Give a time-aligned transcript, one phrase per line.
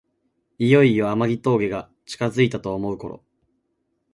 [0.57, 3.23] いよいよ天城峠が近づいたと思うころ